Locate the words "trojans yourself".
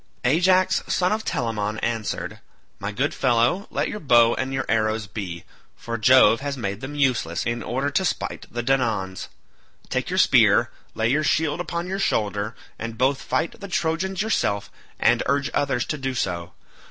13.67-14.71